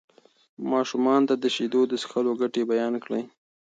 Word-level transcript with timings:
ماشومانو 0.71 1.27
ته 1.29 1.35
د 1.37 1.45
شیدو 1.55 1.81
د 1.87 1.93
څښلو 2.01 2.31
ګټې 2.41 2.63
بیان 2.71 2.93
کړئ. 3.03 3.23